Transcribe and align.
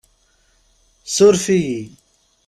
Suref-iyi! 1.15 1.81